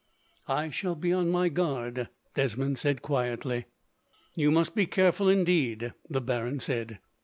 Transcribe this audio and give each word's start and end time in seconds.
"I 0.47 0.71
shall 0.71 0.95
be 0.95 1.13
on 1.13 1.29
my 1.29 1.49
guard," 1.49 2.09
Desmond 2.33 2.79
said 2.79 3.03
quietly. 3.03 3.65
"You 4.33 4.49
must 4.49 4.73
be 4.73 4.87
careful, 4.87 5.29
indeed," 5.29 5.93
the 6.09 6.19
baron 6.21 6.59
said. 6.59 6.97